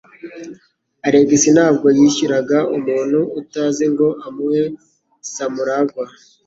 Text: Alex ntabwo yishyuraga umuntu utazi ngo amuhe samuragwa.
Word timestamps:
Alex 1.07 1.31
ntabwo 1.55 1.87
yishyuraga 1.97 2.57
umuntu 2.77 3.19
utazi 3.39 3.85
ngo 3.93 4.07
amuhe 4.27 4.63
samuragwa. 5.33 6.05